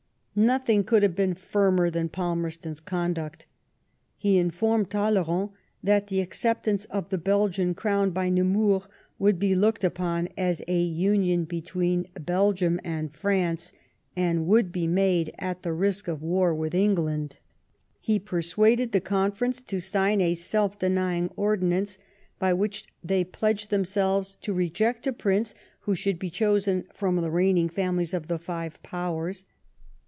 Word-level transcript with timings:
Nothing 0.33 0.85
could 0.85 1.03
have 1.03 1.13
been 1.13 1.33
firmer 1.33 1.89
than 1.89 2.07
Palmerston's 2.07 2.79
conduct. 2.79 3.47
He 4.17 4.37
informed 4.37 4.89
Talley 4.89 5.19
rand 5.27 5.49
that 5.83 6.07
the 6.07 6.21
acceptance 6.21 6.85
of 6.85 7.09
the 7.09 7.17
Belgian 7.17 7.75
crown 7.75 8.11
by 8.11 8.29
Nemours, 8.29 8.87
would 9.19 9.37
be 9.39 9.55
looked 9.55 9.83
upon 9.83 10.29
as 10.37 10.61
a 10.69 10.81
union 10.81 11.43
between 11.43 12.07
Belgium 12.17 12.79
and 12.85 13.13
France, 13.13 13.73
and 14.15 14.47
would 14.47 14.71
be 14.71 14.87
made 14.87 15.35
at 15.37 15.63
the 15.63 15.73
risk 15.73 16.07
of 16.07 16.23
war 16.23 16.55
with 16.55 16.73
England; 16.73 17.35
he 17.99 18.17
persuaded 18.17 18.93
the 18.93 19.01
Conference 19.01 19.61
to 19.63 19.81
sign 19.81 20.21
a 20.21 20.33
self 20.33 20.79
denying 20.79 21.29
ordinance 21.35 21.97
by 22.39 22.53
which 22.53 22.87
they 23.03 23.25
pledged 23.25 23.69
them 23.69 23.81
BELGIAN 23.81 24.01
INDEPENDENCE. 24.01 24.35
45 24.39 24.39
selTes 24.39 24.41
to 24.45 24.53
reject 24.53 25.07
a 25.07 25.11
prince 25.13 25.53
who 25.81 25.93
should 25.93 26.17
be 26.17 26.29
chosen 26.29 26.85
from 26.93 27.17
the 27.17 27.29
reigning 27.29 27.67
families 27.67 28.13
of 28.13 28.27
the 28.27 28.39
five 28.39 28.81
Powers. 28.81 29.45